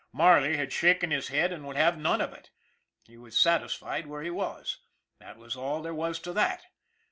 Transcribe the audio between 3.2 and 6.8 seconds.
satisfied where he was. That was all there was to that.